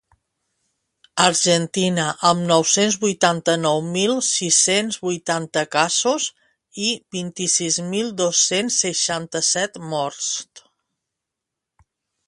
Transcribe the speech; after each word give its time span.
Argentina, 1.25 2.05
amb 2.29 2.43
nou-cents 2.51 2.97
vuitanta-nou 3.03 3.81
mil 3.97 4.15
sis-cents 4.29 4.97
vuitanta 5.09 5.65
casos 5.77 6.27
i 6.87 6.89
vint-i-sis 7.17 7.79
mil 7.93 8.11
dos-cents 8.23 8.81
seixanta-set 8.87 9.81
morts. 9.95 10.33